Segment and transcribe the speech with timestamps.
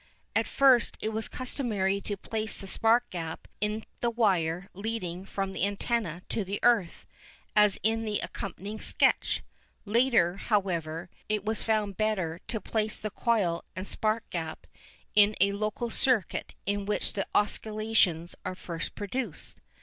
[0.35, 5.53] At first it was customary to place the spark gap in the wire leading from
[5.53, 7.05] the antenna to the earth,
[7.55, 9.43] as in the accompanying sketch.
[9.85, 14.65] Later, however, it was found better to place the coil and spark gap
[15.13, 19.61] in a local circuit in which the oscillations are first produced.